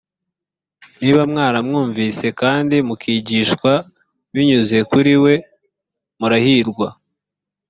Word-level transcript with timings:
niba 0.99 1.21
mwaramwumvise 1.31 2.27
kandi 2.41 2.75
mukigishwa 2.87 3.71
binyuze 4.33 4.77
kuri 4.89 5.13
we 5.23 5.33
murahirwa 6.19 6.87